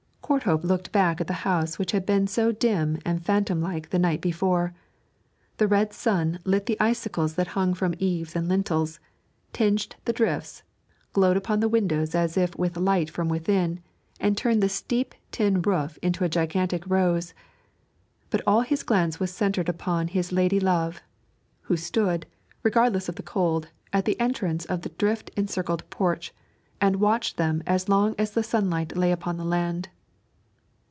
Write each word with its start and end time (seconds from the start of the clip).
Courthope 0.31 0.63
looked 0.63 0.93
back 0.93 1.19
at 1.19 1.27
the 1.27 1.33
house 1.43 1.77
which 1.77 1.91
had 1.91 2.05
been 2.05 2.25
so 2.25 2.53
dim 2.53 2.97
and 3.03 3.21
phantom 3.21 3.59
like 3.59 3.89
the 3.89 3.99
night 3.99 4.21
before; 4.21 4.73
the 5.57 5.67
red 5.67 5.91
sun 5.91 6.39
lit 6.45 6.67
the 6.67 6.79
icicles 6.79 7.35
that 7.35 7.47
hung 7.47 7.73
from 7.73 7.93
eaves 7.99 8.33
and 8.33 8.47
lintels, 8.47 9.01
tinged 9.51 9.97
the 10.05 10.13
drifts, 10.13 10.63
glowed 11.11 11.35
upon 11.35 11.59
the 11.59 11.67
windows 11.67 12.15
as 12.15 12.37
if 12.37 12.55
with 12.57 12.77
light 12.77 13.09
from 13.09 13.27
within, 13.27 13.81
and 14.21 14.37
turned 14.37 14.63
the 14.63 14.69
steep 14.69 15.13
tin 15.33 15.61
roof 15.61 15.99
into 16.01 16.23
a 16.23 16.29
gigantic 16.29 16.87
rose; 16.89 17.33
but 18.29 18.39
all 18.47 18.61
his 18.61 18.83
glance 18.83 19.19
was 19.19 19.31
centred 19.33 19.67
upon 19.67 20.07
his 20.07 20.31
lady 20.31 20.61
love, 20.61 21.01
who 21.63 21.75
stood, 21.75 22.25
regardless 22.63 23.09
of 23.09 23.15
the 23.15 23.21
cold, 23.23 23.67
at 23.91 24.05
the 24.05 24.17
entrance 24.17 24.63
of 24.63 24.83
the 24.83 24.89
drift 24.91 25.29
encircled 25.35 25.83
porch 25.89 26.33
and 26.79 27.01
watched 27.01 27.35
them 27.35 27.61
as 27.67 27.89
long 27.89 28.15
as 28.17 28.31
the 28.31 28.43
sunlight 28.43 28.95
lay 28.95 29.11
upon 29.11 29.35
the 29.35 29.43
land. 29.43 29.89